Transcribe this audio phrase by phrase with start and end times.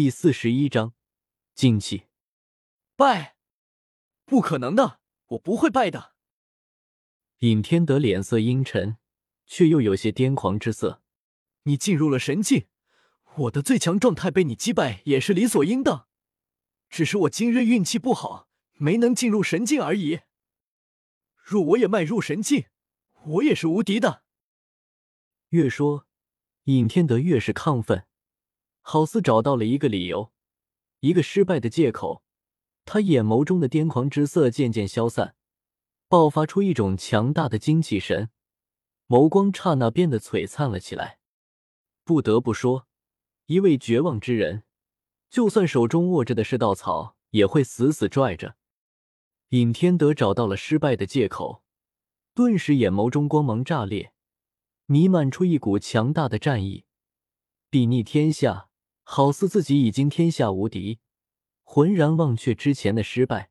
[0.00, 0.94] 第四十一章，
[1.56, 2.04] 静气。
[2.94, 3.34] 拜？
[4.24, 6.14] 不可能的，我不会拜的。
[7.38, 8.98] 尹天德脸色阴沉，
[9.44, 11.02] 却又有些癫狂之色。
[11.64, 12.68] 你进入了神境，
[13.38, 16.06] 我的最强状态被你击败也是理所应当。
[16.88, 20.20] 只是我今日运气不好，没能进入神境而已。
[21.42, 22.66] 若我也迈入神境，
[23.24, 24.22] 我也是无敌的。
[25.48, 26.06] 越说，
[26.66, 28.06] 尹天德越是亢奋，
[28.90, 30.32] 好似找到了一个理由，
[31.00, 32.22] 一个失败的借口。
[32.86, 35.36] 他眼眸中的癫狂之色渐渐消散，
[36.08, 38.30] 爆发出一种强大的精气神，
[39.06, 41.18] 眸光刹那变得璀璨了起来。
[42.02, 42.86] 不得不说，
[43.44, 44.62] 一位绝望之人，
[45.28, 48.56] 就算手中握着的是稻草，也会死死拽着。
[49.50, 51.62] 尹天德找到了失败的借口，
[52.32, 54.14] 顿时眼眸中光芒炸裂，
[54.86, 56.86] 弥漫出一股强大的战意，
[57.70, 58.67] 睥睨天下，
[59.10, 60.98] 好似自己已经天下无敌。
[61.62, 63.50] 浑然忘却之前的失败，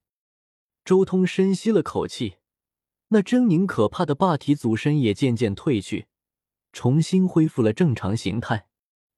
[0.85, 2.37] 周通深吸了口气，
[3.07, 6.05] 那狰狞可怕的霸体祖身也渐渐褪去，
[6.71, 8.67] 重新恢复了正常形态。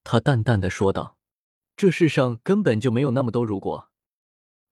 [0.06, 1.18] 他淡淡的说道
[1.76, 3.90] ：“这世上根本就没有那么多如果。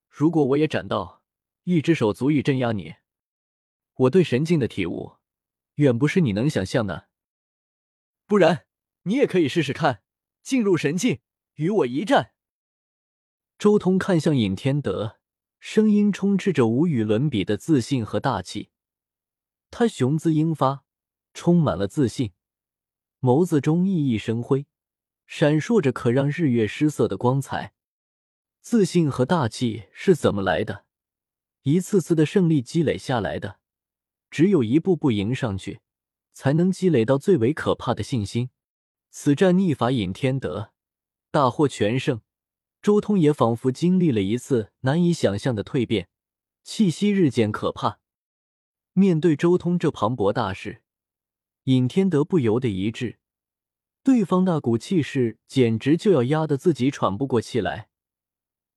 [0.08, 1.22] 如果我也斩到
[1.66, 2.96] 一只手足以镇压你，
[3.96, 5.18] 我对神境的体悟，
[5.76, 7.10] 远不是你能想象的。
[8.26, 8.68] 不然，
[9.04, 10.02] 你也可以试试看，
[10.42, 11.20] 进入神境，
[11.58, 12.32] 与我一战。”
[13.60, 15.20] 周通看向尹天德，
[15.60, 18.70] 声音充斥着无与伦比的自信和大气。
[19.70, 20.86] 他雄姿英发，
[21.34, 22.32] 充满了自信，
[23.20, 24.66] 眸子中熠熠生辉，
[25.26, 27.74] 闪烁着可让日月失色的光彩。
[28.62, 30.86] 自信和大气是怎么来的？
[31.64, 33.60] 一次次的胜利积累下来的。
[34.30, 35.80] 只有一步步迎上去，
[36.34, 38.50] 才能积累到最为可怕的信心。
[39.10, 40.74] 此战逆法尹天德，
[41.32, 42.22] 大获全胜。
[42.82, 46.10] 周通也仿佛经历了一次难以想象的蜕变，
[46.64, 48.00] 气息日渐可怕。
[48.94, 50.84] 面对周通这磅礴大势，
[51.64, 53.20] 尹天德不由得一滞，
[54.04, 57.90] 对方那股气势简直就要压得自己喘不过气来，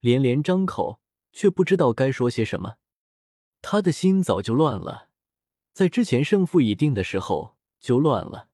[0.00, 1.00] 连连张口，
[1.32, 2.76] 却不知道该说些什么。
[3.62, 5.10] 他的心早就乱了，
[5.72, 8.48] 在之前胜负已定的时候就乱了，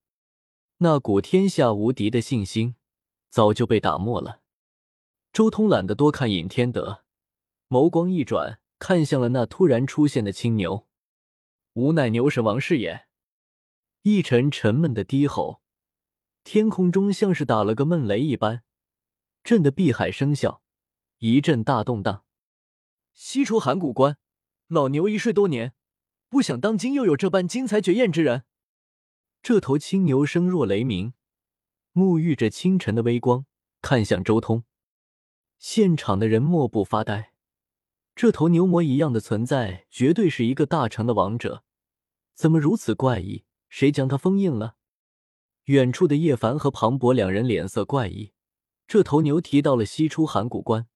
[0.79, 2.75] 那股天下无敌的信心
[3.37, 4.41] 早就被打没了。
[5.31, 7.05] 周通懒得多看尹天德，
[7.69, 10.87] 眸光一转，看向了那突然出现的青牛。
[11.75, 13.09] 吾乃牛神王是也。
[14.01, 15.61] 一沉沉闷的低吼，
[16.45, 18.63] 天空中像是打了个闷雷一般，
[19.45, 20.61] 震得碧海声啸，
[21.19, 22.25] 一阵大动荡。
[23.13, 24.17] 西出函谷关，
[24.69, 25.75] 老牛一睡多年，
[26.31, 28.45] 不想当今又有这般精彩绝艳之人。
[29.43, 31.13] 这头青牛声若雷鸣，
[31.97, 33.47] 沐浴着清晨的微光，
[33.81, 34.65] 看向周通。
[35.59, 37.33] 现场的人莫不发呆，
[38.15, 41.65] 这头牛魔一样的存在，绝对是一个大成的王者，
[42.35, 43.47] 怎么如此怪异？
[43.71, 44.77] 谁将他封印了？
[45.65, 48.35] 远处的叶凡和庞博两人脸色怪异，
[48.87, 50.89] 这头牛提到了西出函谷关，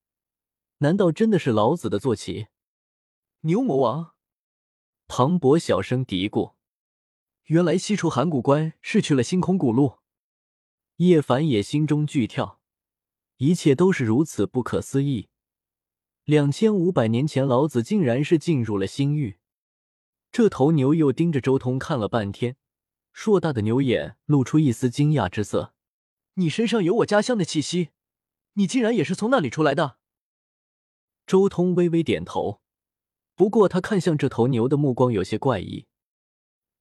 [0.79, 2.49] 难道真的是老子的坐骑？
[3.41, 4.13] 牛魔王，
[5.09, 6.57] 庞博小声嘀咕
[7.49, 9.95] ：“原来西出函谷关是去了星空古路。”
[11.01, 12.61] 叶凡也心中剧跳。
[13.39, 15.31] 一切都是如此不可思议。
[16.25, 19.39] 两千五百年前，老子竟然是进入了星域。
[20.31, 22.57] 这头牛又盯着周通看了半天，
[23.15, 25.73] 硕大的牛眼露出一丝惊讶之色
[26.37, 27.89] ：“你身上有我家乡的气息，
[28.53, 29.97] 你竟然也是从那里出来的？”
[31.27, 32.61] 周通微微点头，
[33.35, 35.87] 不过他看向这头牛的目光有些怪异。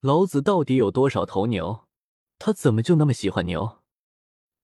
[0.01, 1.87] 老子到底有多少头牛？
[2.37, 3.78] 他怎么就那么喜欢牛？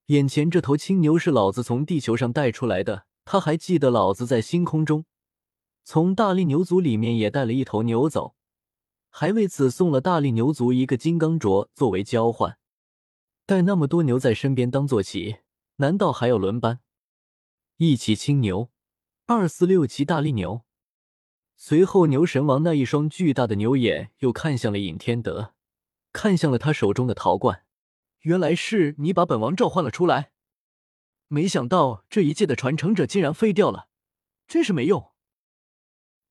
[0.07, 5.05] 眼前这头青牛是老子从地球上带出来的，他还记得老子在星空中
[5.83, 8.35] 从大力牛族里面也带了一头牛走，
[9.09, 12.57] 还为此送了大力牛族一个金刚镯作为交换。
[13.47, 15.37] 带那么多牛在身边当坐骑，
[15.77, 16.81] 难道还要轮班？
[17.77, 18.69] 一骑青牛，
[19.25, 20.61] 二四六骑大力牛。
[21.55, 25.53] 随后，牛神王那一双巨大的牛眼又看向了尹天德，
[26.13, 27.64] 看向了他手中的陶罐。
[28.25, 30.31] 原来是你把本王召唤了出来，
[31.27, 33.87] 没想到这一届的传承者竟然废掉了，
[34.47, 35.11] 真是没用。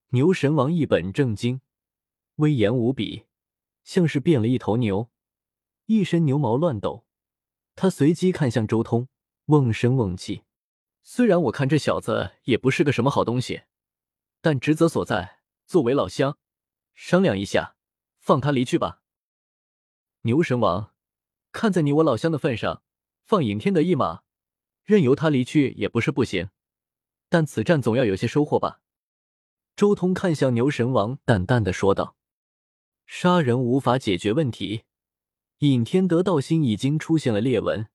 [0.08, 1.60] 牛神王一本正经，
[2.36, 3.26] 威严无比，
[3.84, 5.08] 像是变了一头牛，
[5.86, 7.06] 一身牛毛乱抖。
[7.76, 9.06] 他随即看向周通，
[9.46, 10.42] 瓮声瓮气
[11.04, 13.62] ：“虽然我看这小子也不是个什么好东西，
[14.40, 16.38] 但职责所在，作为老乡，
[16.92, 17.76] 商量一下，
[18.18, 19.02] 放他离去吧。”
[20.22, 20.93] 牛神王。
[21.54, 22.82] 看在你我老乡的份上，
[23.22, 24.22] 放尹天德一马，
[24.82, 26.48] 任由他离去也不是不行，
[27.28, 28.80] 但此战总要有些收获吧。
[29.76, 32.16] 周通看向牛神王，淡淡的说道
[33.06, 34.82] ：“杀人无法解决问题，
[35.58, 37.86] 尹天德道心已经出现了裂纹，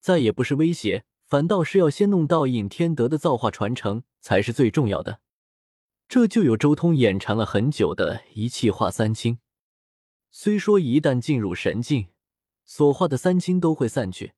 [0.00, 5.20] 再也不是威胁，反倒是要先弄到尹天德的造化传承才是最重要的。
[6.08, 9.38] 这就有周通眼馋了很久的一气化三清。
[10.30, 12.08] 虽说一旦进入神境，
[12.64, 14.34] 所化的三清都会散去，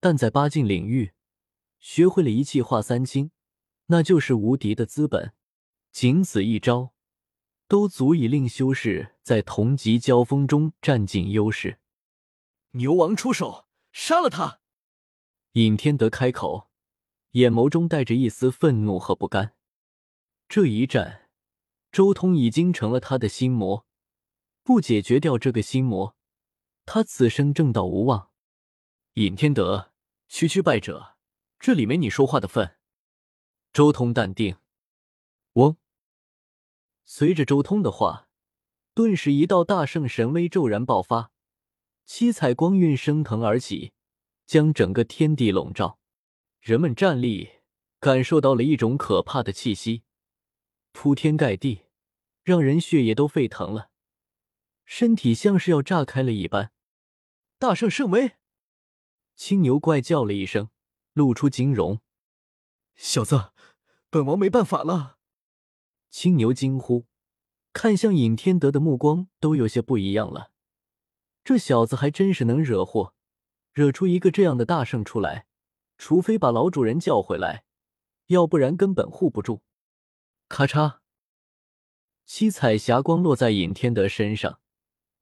[0.00, 1.12] 但在八境领域，
[1.80, 3.30] 学会了一气化三清，
[3.86, 5.32] 那就是无敌的资本。
[5.92, 6.92] 仅此一招，
[7.68, 11.78] 都足以令修士在同级交锋中占尽优势。
[12.72, 14.60] 牛王出手，杀了他！
[15.52, 16.68] 尹天德开口，
[17.30, 19.54] 眼眸中带着一丝愤怒和不甘。
[20.48, 21.30] 这一战，
[21.90, 23.86] 周通已经成了他的心魔，
[24.62, 26.15] 不解决掉这个心魔。
[26.86, 28.30] 他此生正道无望。
[29.14, 29.92] 尹天德，
[30.28, 31.16] 区区败者，
[31.58, 32.76] 这里没你说话的份。
[33.72, 34.56] 周通淡定。
[35.54, 35.76] 嗡。
[37.04, 38.28] 随着周通的话，
[38.94, 41.32] 顿时一道大圣神威骤然爆发，
[42.04, 43.92] 七彩光晕升腾而起，
[44.46, 45.98] 将整个天地笼罩。
[46.60, 47.50] 人们站立，
[47.98, 50.04] 感受到了一种可怕的气息，
[50.92, 51.82] 铺天盖地，
[52.42, 53.90] 让人血液都沸腾了，
[54.84, 56.72] 身体像是要炸开了一般。
[57.58, 58.32] 大圣圣威！
[59.34, 60.68] 青牛怪叫了一声，
[61.14, 62.02] 露出惊容。
[62.94, 63.52] 小子，
[64.10, 65.16] 本王没办法了！
[66.10, 67.06] 青牛惊呼，
[67.72, 70.52] 看向尹天德的目光都有些不一样了。
[71.44, 73.14] 这小子还真是能惹祸，
[73.72, 75.46] 惹出一个这样的大圣出来，
[75.96, 77.64] 除非把老主人叫回来，
[78.26, 79.62] 要不然根本护不住。
[80.50, 80.98] 咔嚓，
[82.26, 84.60] 七彩霞光落在尹天德身上，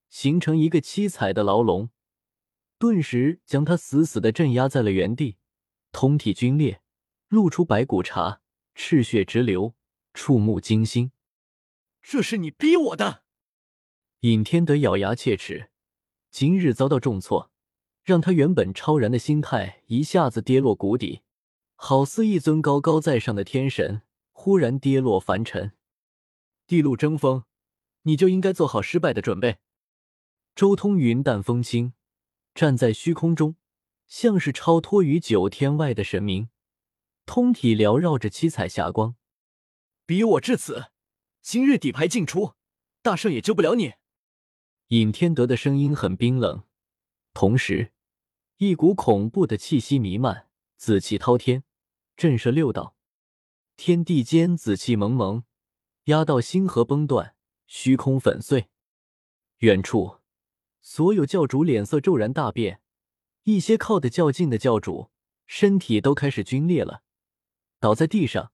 [0.08, 1.90] 形成一个七彩的牢笼。
[2.78, 5.38] 顿时将他死死的镇压在了原地，
[5.92, 6.80] 通体皲裂，
[7.28, 8.40] 露出白骨茬，
[8.74, 9.74] 赤血直流，
[10.12, 11.12] 触目惊心。
[12.02, 13.22] 这是你逼我的！
[14.20, 15.70] 尹天德咬牙切齿，
[16.30, 17.50] 今日遭到重挫，
[18.02, 21.22] 让他原本超然的心态一下子跌落谷底，
[21.76, 25.72] 好似一尊高高在上的天神忽然跌落凡尘。
[26.66, 27.44] 地路争锋，
[28.02, 29.58] 你就应该做好失败的准备。
[30.54, 31.94] 周通云淡风轻。
[32.54, 33.56] 站在虚空中，
[34.06, 36.48] 像是超脱于九天外的神明，
[37.26, 39.16] 通体缭绕着七彩霞光。
[40.06, 40.92] 比我至此，
[41.42, 42.54] 今日底牌尽出，
[43.02, 43.94] 大圣也救不了你。
[44.88, 46.62] 尹天德的声音很冰冷，
[47.32, 47.92] 同时
[48.58, 51.64] 一股恐怖的气息弥漫，紫气滔天，
[52.16, 52.94] 震慑六道，
[53.76, 55.42] 天地间紫气蒙蒙，
[56.04, 57.34] 压到星河崩断，
[57.66, 58.68] 虚空粉碎。
[59.58, 60.18] 远处。
[60.86, 62.82] 所有教主脸色骤然大变，
[63.44, 65.10] 一些靠得较近的教主
[65.46, 67.02] 身体都开始皲裂了，
[67.80, 68.52] 倒在地上，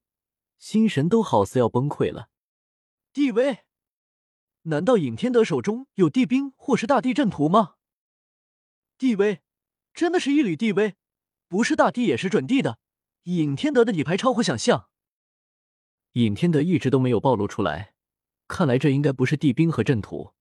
[0.56, 2.31] 心神都好似要崩溃了。
[3.12, 3.65] 地威？
[4.62, 7.75] 难道尹天德手中有地兵或是大地阵图吗？
[8.97, 9.41] 地威，
[9.93, 10.94] 真的是一缕地威，
[11.49, 12.79] 不是大地也是准地的。
[13.25, 14.88] 尹天德的底牌超乎想象。
[16.12, 17.94] 尹天德一直都没有暴露出来，
[18.47, 20.32] 看来这应该不是地兵和阵图。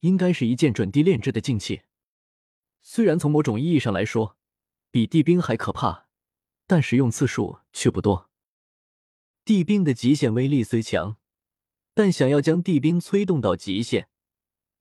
[0.00, 1.82] 应该是一件准地炼制的劲器，
[2.80, 4.36] 虽然从某种意义上来说，
[4.90, 6.06] 比地兵还可怕，
[6.66, 8.30] 但使用次数却不多。
[9.44, 11.16] 地兵的极限威力虽强，
[11.94, 14.08] 但想要将地兵催动到极限，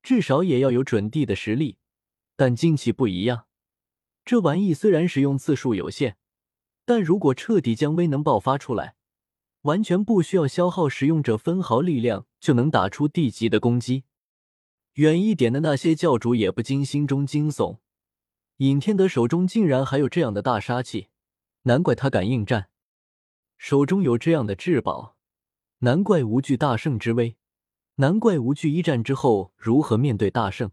[0.02, 1.78] 至少也要有准地的实力。
[2.36, 3.46] 但劲器不一样，
[4.26, 6.18] 这玩意虽然使用次数有限，
[6.84, 8.96] 但如果彻底将威能爆发出来，
[9.62, 14.04] 完全不需要消耗使用者分毫力量，就能打出地级的攻击。
[14.96, 17.80] 远一点的那些教主也不禁心中惊悚，
[18.58, 21.10] 尹天德手中竟然还有这样的大杀器，
[21.64, 22.70] 难怪他敢应战。
[23.58, 25.18] 手中有这样的至宝，
[25.80, 27.36] 难怪无惧大圣之威，
[27.96, 30.72] 难怪无惧一战之后如何面对大圣。